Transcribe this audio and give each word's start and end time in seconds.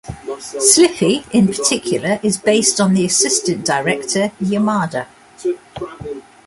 Slippy 0.39 1.25
in 1.31 1.45
particular 1.49 2.19
is 2.23 2.39
based 2.39 2.81
on 2.81 2.95
the 2.95 3.05
assistant 3.05 3.63
director, 3.63 4.31
Yamada. 4.41 5.05